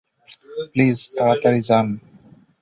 Please, 0.71 0.97
তাড়াতাড়ি 1.15 1.61
যান! 1.67 1.87